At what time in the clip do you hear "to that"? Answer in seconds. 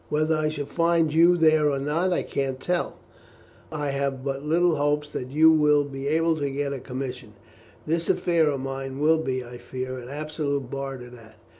10.97-11.35